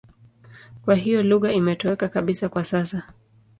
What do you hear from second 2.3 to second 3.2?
kwa sasa.